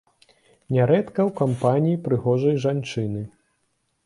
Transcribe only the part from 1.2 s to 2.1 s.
ў кампаніі